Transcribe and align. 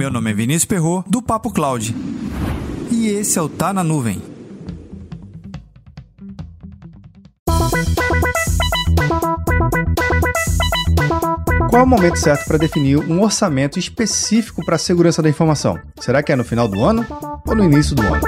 Meu 0.00 0.10
nome 0.10 0.30
é 0.30 0.32
Vinícius 0.32 0.64
Perro 0.64 1.04
do 1.06 1.20
Papo 1.20 1.52
Cloud. 1.52 1.94
E 2.90 3.08
esse 3.08 3.38
é 3.38 3.42
o 3.42 3.50
Tá 3.50 3.70
na 3.70 3.84
Nuvem. 3.84 4.22
Qual 11.68 11.82
é 11.82 11.84
o 11.84 11.86
momento 11.86 12.16
certo 12.16 12.46
para 12.46 12.56
definir 12.56 12.96
um 12.96 13.20
orçamento 13.20 13.78
específico 13.78 14.64
para 14.64 14.76
a 14.76 14.78
segurança 14.78 15.20
da 15.20 15.28
informação? 15.28 15.78
Será 16.00 16.22
que 16.22 16.32
é 16.32 16.36
no 16.36 16.44
final 16.44 16.66
do 16.66 16.82
ano 16.82 17.06
ou 17.46 17.54
no 17.54 17.64
início 17.64 17.94
do 17.94 18.00
ano? 18.00 18.22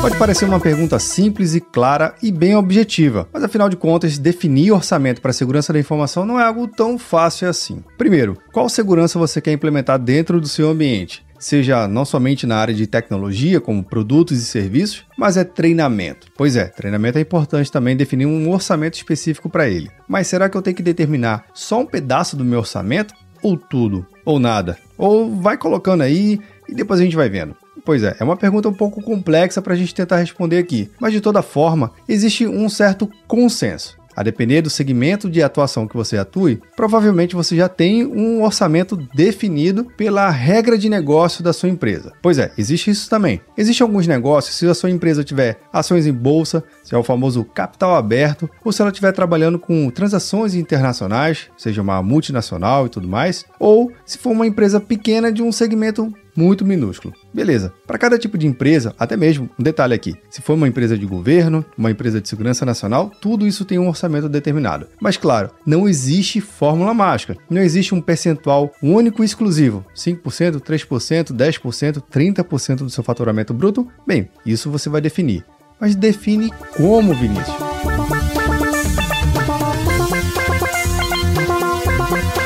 Pode 0.00 0.16
parecer 0.16 0.44
uma 0.44 0.60
pergunta 0.60 0.98
simples 0.98 1.54
e 1.54 1.60
clara 1.60 2.14
e 2.22 2.30
bem 2.30 2.54
objetiva, 2.54 3.28
mas 3.32 3.42
afinal 3.42 3.68
de 3.68 3.76
contas, 3.76 4.16
definir 4.16 4.70
orçamento 4.70 5.20
para 5.20 5.32
segurança 5.32 5.72
da 5.72 5.80
informação 5.80 6.24
não 6.24 6.38
é 6.38 6.44
algo 6.44 6.68
tão 6.68 6.96
fácil 6.96 7.48
assim. 7.48 7.82
Primeiro, 7.98 8.38
qual 8.52 8.68
segurança 8.68 9.18
você 9.18 9.40
quer 9.40 9.52
implementar 9.52 9.98
dentro 9.98 10.40
do 10.40 10.46
seu 10.46 10.70
ambiente? 10.70 11.26
seja 11.38 11.86
não 11.86 12.04
somente 12.04 12.46
na 12.46 12.56
área 12.56 12.74
de 12.74 12.86
tecnologia, 12.86 13.60
como 13.60 13.84
produtos 13.84 14.38
e 14.38 14.44
serviços, 14.44 15.04
mas 15.16 15.36
é 15.36 15.44
treinamento. 15.44 16.26
Pois 16.36 16.56
é, 16.56 16.66
treinamento 16.66 17.18
é 17.18 17.20
importante 17.20 17.70
também 17.70 17.96
definir 17.96 18.26
um 18.26 18.50
orçamento 18.50 18.94
específico 18.94 19.48
para 19.48 19.68
ele. 19.68 19.88
Mas 20.08 20.26
será 20.26 20.48
que 20.48 20.56
eu 20.56 20.62
tenho 20.62 20.76
que 20.76 20.82
determinar 20.82 21.44
só 21.54 21.80
um 21.80 21.86
pedaço 21.86 22.36
do 22.36 22.44
meu 22.44 22.58
orçamento? 22.58 23.14
Ou 23.40 23.56
tudo? 23.56 24.04
Ou 24.24 24.40
nada? 24.40 24.76
Ou 24.96 25.32
vai 25.36 25.56
colocando 25.56 26.02
aí 26.02 26.40
e 26.68 26.74
depois 26.74 26.98
a 26.98 27.04
gente 27.04 27.14
vai 27.14 27.28
vendo? 27.28 27.54
Pois 27.88 28.02
é, 28.02 28.14
é 28.20 28.22
uma 28.22 28.36
pergunta 28.36 28.68
um 28.68 28.74
pouco 28.74 29.00
complexa 29.00 29.62
para 29.62 29.72
a 29.72 29.76
gente 29.76 29.94
tentar 29.94 30.18
responder 30.18 30.58
aqui, 30.58 30.90
mas 31.00 31.10
de 31.10 31.22
toda 31.22 31.40
forma, 31.40 31.90
existe 32.06 32.46
um 32.46 32.68
certo 32.68 33.10
consenso. 33.26 33.96
A 34.14 34.22
depender 34.22 34.60
do 34.60 34.68
segmento 34.68 35.30
de 35.30 35.42
atuação 35.42 35.88
que 35.88 35.96
você 35.96 36.18
atue, 36.18 36.60
provavelmente 36.76 37.34
você 37.34 37.56
já 37.56 37.66
tem 37.66 38.04
um 38.04 38.42
orçamento 38.42 38.94
definido 39.14 39.86
pela 39.96 40.28
regra 40.28 40.76
de 40.76 40.90
negócio 40.90 41.42
da 41.42 41.54
sua 41.54 41.70
empresa. 41.70 42.12
Pois 42.20 42.36
é, 42.36 42.52
existe 42.58 42.90
isso 42.90 43.08
também. 43.08 43.40
Existem 43.56 43.86
alguns 43.86 44.06
negócios, 44.06 44.54
se 44.56 44.66
a 44.66 44.74
sua 44.74 44.90
empresa 44.90 45.24
tiver 45.24 45.58
ações 45.72 46.06
em 46.06 46.12
bolsa, 46.12 46.62
se 46.82 46.94
é 46.94 46.98
o 46.98 47.02
famoso 47.02 47.42
capital 47.42 47.96
aberto, 47.96 48.50
ou 48.62 48.70
se 48.70 48.82
ela 48.82 48.90
estiver 48.90 49.12
trabalhando 49.12 49.58
com 49.58 49.88
transações 49.88 50.54
internacionais, 50.54 51.46
seja 51.56 51.80
uma 51.80 52.02
multinacional 52.02 52.84
e 52.84 52.90
tudo 52.90 53.08
mais, 53.08 53.46
ou 53.58 53.90
se 54.04 54.18
for 54.18 54.32
uma 54.32 54.46
empresa 54.46 54.78
pequena 54.78 55.32
de 55.32 55.42
um 55.42 55.50
segmento 55.50 56.12
muito 56.38 56.64
minúsculo. 56.64 57.12
Beleza. 57.34 57.72
Para 57.84 57.98
cada 57.98 58.16
tipo 58.16 58.38
de 58.38 58.46
empresa, 58.46 58.94
até 58.96 59.16
mesmo 59.16 59.50
um 59.58 59.62
detalhe 59.62 59.92
aqui: 59.92 60.14
se 60.30 60.40
for 60.40 60.54
uma 60.54 60.68
empresa 60.68 60.96
de 60.96 61.04
governo, 61.04 61.64
uma 61.76 61.90
empresa 61.90 62.20
de 62.20 62.28
segurança 62.28 62.64
nacional, 62.64 63.10
tudo 63.20 63.46
isso 63.46 63.64
tem 63.64 63.78
um 63.78 63.88
orçamento 63.88 64.28
determinado. 64.28 64.86
Mas 65.00 65.16
claro, 65.16 65.50
não 65.66 65.88
existe 65.88 66.40
fórmula 66.40 66.94
mágica. 66.94 67.36
Não 67.50 67.60
existe 67.60 67.94
um 67.94 68.00
percentual 68.00 68.72
único 68.80 69.22
e 69.22 69.26
exclusivo: 69.26 69.84
5%, 69.96 70.60
3%, 70.60 71.32
10%, 71.32 72.02
30% 72.02 72.76
do 72.76 72.90
seu 72.90 73.02
faturamento 73.02 73.52
bruto. 73.52 73.88
Bem, 74.06 74.28
isso 74.46 74.70
você 74.70 74.88
vai 74.88 75.00
definir. 75.00 75.44
Mas 75.80 75.96
define 75.96 76.50
como, 76.76 77.14
Vinícius? 77.14 78.17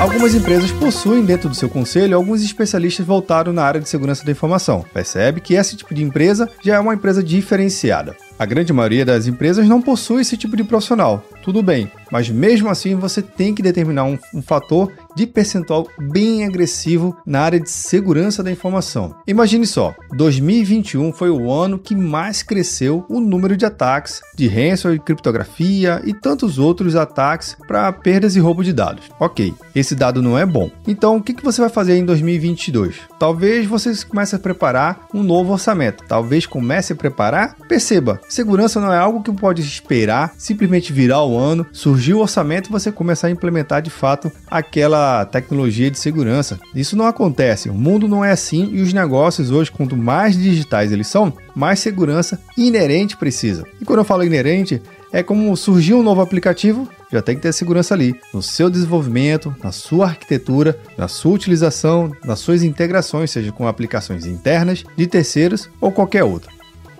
Algumas 0.00 0.34
empresas 0.34 0.72
possuem 0.72 1.24
dentro 1.24 1.48
do 1.48 1.54
seu 1.54 1.68
conselho 1.68 2.16
alguns 2.16 2.42
especialistas 2.42 3.06
voltados 3.06 3.54
na 3.54 3.62
área 3.62 3.80
de 3.80 3.88
segurança 3.88 4.24
da 4.24 4.32
informação. 4.32 4.84
Percebe 4.92 5.40
que 5.40 5.54
esse 5.54 5.76
tipo 5.76 5.94
de 5.94 6.02
empresa 6.02 6.50
já 6.62 6.74
é 6.74 6.80
uma 6.80 6.94
empresa 6.94 7.22
diferenciada. 7.22 8.16
A 8.36 8.44
grande 8.44 8.72
maioria 8.72 9.04
das 9.04 9.28
empresas 9.28 9.68
não 9.68 9.80
possui 9.80 10.22
esse 10.22 10.36
tipo 10.36 10.56
de 10.56 10.64
profissional. 10.64 11.24
Tudo 11.42 11.62
bem, 11.62 11.90
mas 12.10 12.28
mesmo 12.28 12.68
assim 12.68 12.96
você 12.96 13.22
tem 13.22 13.54
que 13.54 13.62
determinar 13.62 14.04
um, 14.04 14.18
um, 14.34 14.42
fator 14.42 14.92
de 15.14 15.26
percentual 15.26 15.88
bem 15.98 16.44
agressivo 16.44 17.16
na 17.26 17.40
área 17.40 17.60
de 17.60 17.70
segurança 17.70 18.42
da 18.42 18.50
informação. 18.50 19.14
Imagine 19.26 19.66
só, 19.66 19.94
2021 20.12 21.12
foi 21.12 21.30
o 21.30 21.50
ano 21.50 21.78
que 21.78 21.94
mais 21.94 22.42
cresceu 22.42 23.04
o 23.08 23.20
número 23.20 23.56
de 23.56 23.64
ataques 23.64 24.20
de 24.34 24.48
ransomware, 24.48 25.00
criptografia 25.00 26.02
e 26.04 26.12
tantos 26.12 26.58
outros 26.58 26.96
ataques 26.96 27.56
para 27.66 27.92
perdas 27.92 28.36
e 28.36 28.40
roubo 28.40 28.64
de 28.64 28.72
dados. 28.72 29.04
Ok, 29.20 29.54
esse 29.74 29.94
dado 29.94 30.22
não 30.22 30.38
é 30.38 30.44
bom. 30.44 30.70
Então 30.86 31.16
o 31.16 31.22
que, 31.22 31.34
você 31.42 31.60
vai 31.60 31.70
fazer 31.70 31.96
em 31.96 32.04
2022? 32.04 32.96
Talvez 33.18 33.66
você 33.66 33.92
comece 34.06 34.34
a 34.34 34.38
preparar 34.38 35.06
um 35.12 35.22
novo 35.22 35.52
orçamento. 35.52 36.04
Talvez 36.08 36.46
comece 36.46 36.92
a 36.92 36.96
preparar. 36.96 37.56
Perceba, 37.68 38.20
Segurança 38.28 38.80
não 38.80 38.92
é 38.92 38.98
algo 38.98 39.22
que 39.22 39.32
pode 39.32 39.62
esperar 39.62 40.32
simplesmente 40.36 40.92
virar 40.92 41.22
o 41.24 41.38
ano, 41.38 41.66
surgir 41.72 42.14
o 42.14 42.20
orçamento 42.20 42.68
e 42.68 42.72
você 42.72 42.90
começar 42.90 43.28
a 43.28 43.30
implementar 43.30 43.82
de 43.82 43.90
fato 43.90 44.30
aquela 44.50 45.03
tecnologia 45.26 45.90
de 45.90 45.98
segurança. 45.98 46.58
Isso 46.74 46.96
não 46.96 47.06
acontece. 47.06 47.68
O 47.68 47.74
mundo 47.74 48.08
não 48.08 48.24
é 48.24 48.30
assim 48.30 48.70
e 48.72 48.80
os 48.80 48.92
negócios 48.92 49.50
hoje, 49.50 49.70
quanto 49.70 49.96
mais 49.96 50.36
digitais 50.36 50.92
eles 50.92 51.08
são, 51.08 51.32
mais 51.54 51.80
segurança 51.80 52.40
inerente 52.56 53.16
precisa. 53.16 53.64
E 53.80 53.84
quando 53.84 53.98
eu 53.98 54.04
falo 54.04 54.24
inerente, 54.24 54.80
é 55.12 55.22
como 55.22 55.56
surgir 55.56 55.94
um 55.94 56.02
novo 56.02 56.20
aplicativo, 56.20 56.88
já 57.12 57.22
tem 57.22 57.36
que 57.36 57.42
ter 57.42 57.52
segurança 57.52 57.94
ali, 57.94 58.18
no 58.32 58.42
seu 58.42 58.68
desenvolvimento, 58.68 59.54
na 59.62 59.70
sua 59.70 60.06
arquitetura, 60.06 60.76
na 60.98 61.06
sua 61.06 61.32
utilização, 61.32 62.10
nas 62.24 62.40
suas 62.40 62.64
integrações, 62.64 63.30
seja 63.30 63.52
com 63.52 63.68
aplicações 63.68 64.26
internas, 64.26 64.84
de 64.96 65.06
terceiros 65.06 65.70
ou 65.80 65.92
qualquer 65.92 66.24
outra. 66.24 66.50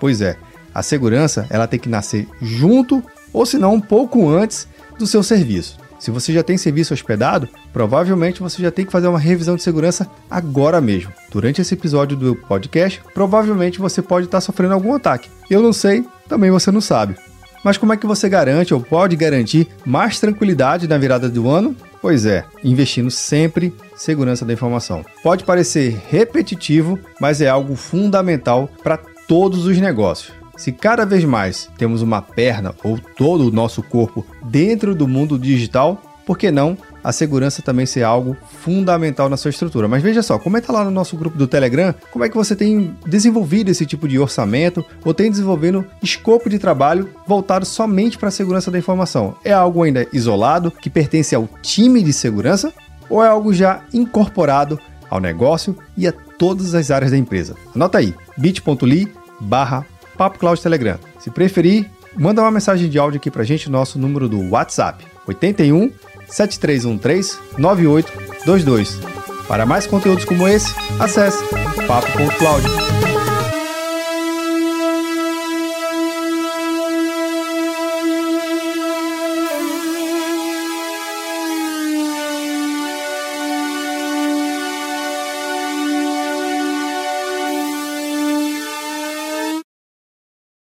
Pois 0.00 0.22
é, 0.22 0.38
a 0.74 0.82
segurança 0.82 1.46
ela 1.50 1.66
tem 1.66 1.78
que 1.78 1.88
nascer 1.88 2.26
junto 2.40 3.02
ou 3.32 3.44
se 3.44 3.58
não 3.58 3.74
um 3.74 3.80
pouco 3.80 4.28
antes 4.28 4.66
do 4.98 5.06
seu 5.06 5.22
serviço. 5.22 5.76
Se 5.98 6.10
você 6.10 6.32
já 6.32 6.42
tem 6.42 6.56
serviço 6.56 6.94
hospedado, 6.94 7.48
provavelmente 7.72 8.40
você 8.40 8.62
já 8.62 8.70
tem 8.70 8.84
que 8.84 8.92
fazer 8.92 9.08
uma 9.08 9.18
revisão 9.18 9.56
de 9.56 9.62
segurança 9.62 10.08
agora 10.30 10.80
mesmo. 10.80 11.12
Durante 11.30 11.60
esse 11.60 11.74
episódio 11.74 12.16
do 12.16 12.36
podcast, 12.36 13.02
provavelmente 13.12 13.80
você 13.80 14.00
pode 14.00 14.26
estar 14.26 14.40
sofrendo 14.40 14.74
algum 14.74 14.94
ataque. 14.94 15.28
Eu 15.50 15.62
não 15.62 15.72
sei, 15.72 16.04
também 16.28 16.50
você 16.50 16.70
não 16.70 16.80
sabe. 16.80 17.16
Mas 17.64 17.76
como 17.76 17.92
é 17.92 17.96
que 17.96 18.06
você 18.06 18.28
garante 18.28 18.72
ou 18.72 18.80
pode 18.80 19.16
garantir 19.16 19.66
mais 19.84 20.20
tranquilidade 20.20 20.86
na 20.86 20.96
virada 20.96 21.28
do 21.28 21.50
ano? 21.50 21.74
Pois 22.00 22.24
é, 22.24 22.44
investindo 22.62 23.10
sempre 23.10 23.74
segurança 23.96 24.44
da 24.44 24.52
informação. 24.52 25.04
Pode 25.22 25.42
parecer 25.42 26.00
repetitivo, 26.08 26.98
mas 27.20 27.40
é 27.40 27.48
algo 27.48 27.74
fundamental 27.74 28.70
para 28.82 28.96
todos 29.26 29.66
os 29.66 29.76
negócios. 29.78 30.37
Se 30.58 30.72
cada 30.72 31.06
vez 31.06 31.24
mais 31.24 31.70
temos 31.78 32.02
uma 32.02 32.20
perna 32.20 32.74
ou 32.82 32.98
todo 32.98 33.46
o 33.46 33.52
nosso 33.52 33.80
corpo 33.80 34.26
dentro 34.42 34.92
do 34.92 35.06
mundo 35.06 35.38
digital, 35.38 36.02
por 36.26 36.36
que 36.36 36.50
não 36.50 36.76
a 37.02 37.12
segurança 37.12 37.62
também 37.62 37.86
ser 37.86 38.02
algo 38.02 38.36
fundamental 38.60 39.28
na 39.28 39.36
sua 39.36 39.50
estrutura? 39.50 39.86
Mas 39.86 40.02
veja 40.02 40.20
só, 40.20 40.36
comenta 40.36 40.72
lá 40.72 40.84
no 40.84 40.90
nosso 40.90 41.16
grupo 41.16 41.38
do 41.38 41.46
Telegram 41.46 41.94
como 42.10 42.24
é 42.24 42.28
que 42.28 42.36
você 42.36 42.56
tem 42.56 42.92
desenvolvido 43.06 43.70
esse 43.70 43.86
tipo 43.86 44.08
de 44.08 44.18
orçamento 44.18 44.84
ou 45.04 45.14
tem 45.14 45.30
desenvolvendo 45.30 45.86
escopo 46.02 46.50
de 46.50 46.58
trabalho 46.58 47.08
voltado 47.24 47.64
somente 47.64 48.18
para 48.18 48.28
a 48.28 48.32
segurança 48.32 48.68
da 48.68 48.78
informação. 48.78 49.36
É 49.44 49.52
algo 49.52 49.84
ainda 49.84 50.08
isolado 50.12 50.72
que 50.72 50.90
pertence 50.90 51.36
ao 51.36 51.48
time 51.62 52.02
de 52.02 52.12
segurança 52.12 52.74
ou 53.08 53.22
é 53.22 53.28
algo 53.28 53.54
já 53.54 53.84
incorporado 53.94 54.78
ao 55.08 55.20
negócio 55.20 55.78
e 55.96 56.06
a 56.08 56.12
todas 56.12 56.74
as 56.74 56.90
áreas 56.90 57.12
da 57.12 57.16
empresa? 57.16 57.54
Anota 57.74 57.98
aí, 57.98 58.12
bit.ly 58.36 59.08
barra 59.40 59.86
Papo 60.18 60.38
Cloud 60.38 60.60
Telegram. 60.60 60.98
Se 61.20 61.30
preferir, 61.30 61.88
manda 62.16 62.42
uma 62.42 62.50
mensagem 62.50 62.90
de 62.90 62.98
áudio 62.98 63.18
aqui 63.18 63.30
pra 63.30 63.44
gente, 63.44 63.70
nosso 63.70 63.98
número 63.98 64.28
do 64.28 64.50
WhatsApp, 64.50 65.06
81 65.26 65.92
7313 66.26 67.38
9822. 67.56 69.00
Para 69.46 69.64
mais 69.64 69.86
conteúdos 69.86 70.26
como 70.26 70.46
esse, 70.46 70.74
acesse 71.00 71.42
papo.cloud. 71.86 72.87